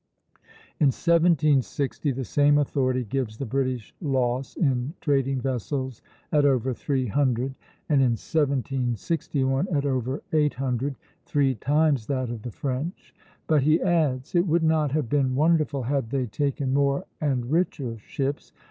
In 0.79 0.87
1760 0.87 2.09
the 2.11 2.23
same 2.25 2.57
authority 2.57 3.03
gives 3.03 3.37
the 3.37 3.45
British 3.45 3.93
loss 4.01 4.55
in 4.55 4.95
trading 4.99 5.39
vessels 5.39 6.01
at 6.31 6.43
over 6.43 6.73
three 6.73 7.05
hundred, 7.05 7.53
and 7.87 8.01
in 8.01 8.13
1761 8.17 9.67
at 9.67 9.85
over 9.85 10.23
eight 10.33 10.55
hundred, 10.55 10.95
three 11.27 11.53
times 11.53 12.07
that 12.07 12.31
of 12.31 12.41
the 12.41 12.49
French; 12.49 13.13
but 13.45 13.61
he 13.61 13.79
adds: 13.79 14.33
"It 14.33 14.47
would 14.47 14.63
not 14.63 14.91
have 14.91 15.07
been 15.07 15.35
wonderful 15.35 15.83
had 15.83 16.09
they 16.09 16.25
taken 16.25 16.73
more 16.73 17.05
and 17.21 17.51
richer 17.51 17.99
ships. 17.99 18.53